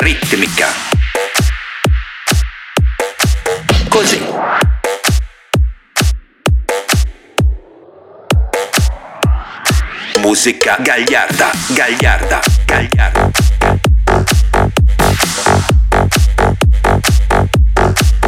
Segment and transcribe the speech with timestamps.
[0.00, 0.68] ritmica.
[3.88, 4.20] Così.
[10.18, 13.30] Musica gagliarda, gagliarda, gagliarda.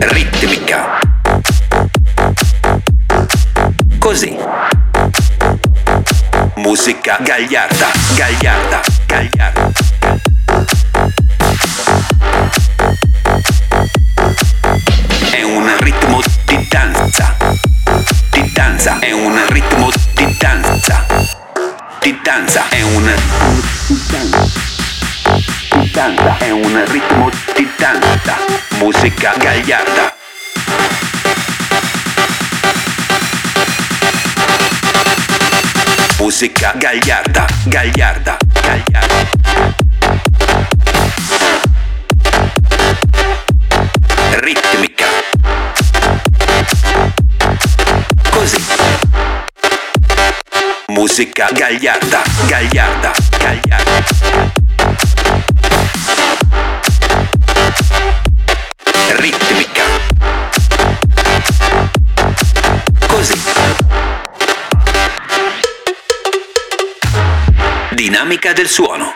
[0.00, 0.98] Ritmica.
[3.98, 4.36] Così.
[6.56, 9.57] Musica gagliarda, gagliarda, gagliarda.
[18.88, 21.06] Danza, è un ritmo di danza.
[22.00, 23.14] Di danza, è un
[25.76, 28.36] di danza, è un ritmo di danza.
[28.78, 30.16] Musica gagliarda.
[36.18, 39.77] Musica gagliarda, gagliarda, gagliarda.
[51.08, 54.04] Musica gagliarda, gagliarda, gagliarda.
[59.16, 59.84] Ritmica.
[63.06, 63.40] Così.
[67.92, 69.14] Dinamica del suono.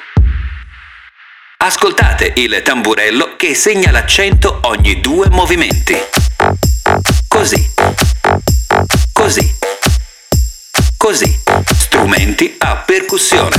[1.58, 5.94] Ascoltate il tamburello che segna l'accento ogni due movimenti.
[7.28, 7.70] Così.
[9.12, 9.54] Così.
[10.96, 11.41] Così.
[12.02, 13.54] Strumenti a percussione.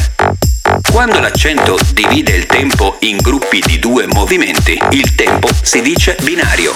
[0.92, 6.74] Quando l'accento divide il tempo in gruppi di due movimenti, il tempo si dice binario.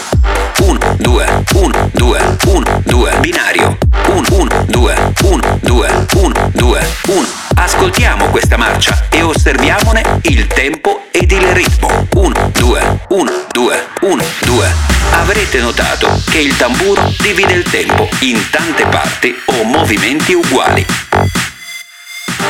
[0.60, 3.78] 1, 2, 1, 2, 1, 2, binario.
[4.08, 7.28] 1, 1, 2, 1, 2, 1, 2, 1.
[7.56, 12.08] Ascoltiamo questa marcia e osserviamone il tempo ed il ritmo.
[12.14, 14.74] 1, 2, 1, 2, 1, 2.
[15.12, 20.86] Avrete notato che il tamburo divide il tempo in tante parti o movimenti uguali.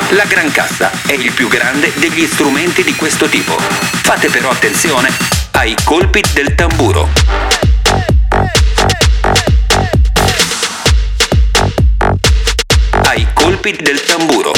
[0.09, 3.58] La gran cassa è il più grande degli strumenti di questo tipo.
[3.58, 5.09] Fate però attenzione
[5.52, 7.09] ai colpi del tamburo.
[13.03, 14.52] Ai colpi del tamburo.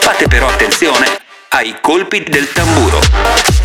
[0.00, 1.06] Fate però attenzione
[1.48, 3.55] ai colpi del tamburo.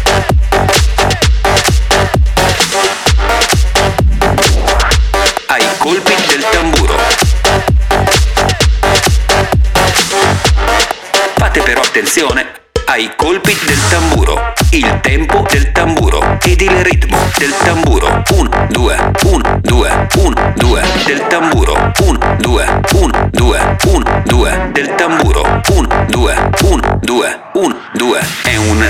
[12.02, 12.44] Attenzione
[12.86, 18.24] ai colpi del tamburo, il tempo del tamburo ed il ritmo del tamburo.
[18.28, 21.92] 1, 2, 1, 2, 1, 2 del tamburo.
[22.00, 25.62] 1, 2, 1, 2, 1, 2 del tamburo.
[25.70, 28.90] 1, 2, 1, 2, 1, 2 è un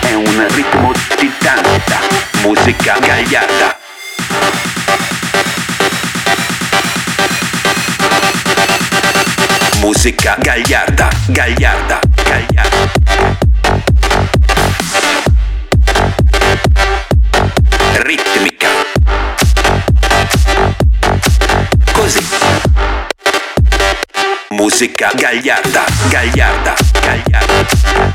[0.00, 1.98] è un ritmo di danza,
[2.42, 3.79] musica gagliarda.
[9.90, 12.92] Musica gagliarda, gagliarda, gagliarda.
[17.98, 18.68] Ritmica.
[21.92, 22.24] Così.
[24.50, 28.09] Musica gagliarda, gagliarda, gagliarda.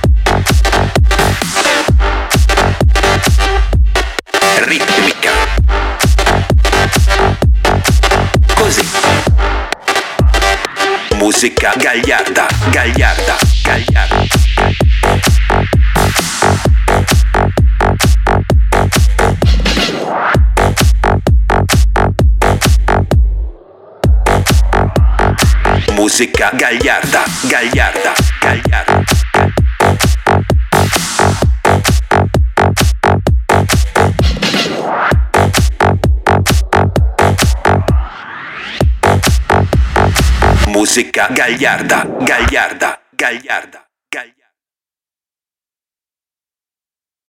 [11.35, 14.25] Musica gagliarda, gagliarda, gagliarda.
[25.91, 29.14] Musica gagliarda, gagliarda, gagliarda.
[40.75, 43.84] Musica gagliarda, gagliarda, gagliarda.